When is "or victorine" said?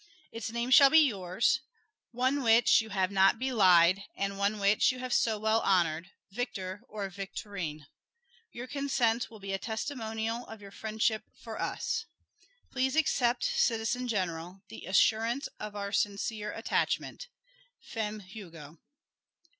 6.89-7.85